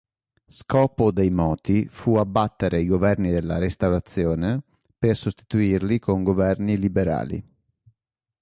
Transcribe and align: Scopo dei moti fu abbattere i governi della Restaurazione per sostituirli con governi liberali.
Scopo 0.47 1.11
dei 1.11 1.29
moti 1.29 1.87
fu 1.87 2.15
abbattere 2.15 2.81
i 2.81 2.87
governi 2.87 3.29
della 3.29 3.59
Restaurazione 3.59 4.63
per 4.97 5.15
sostituirli 5.15 5.99
con 5.99 6.23
governi 6.23 6.75
liberali. 6.79 7.47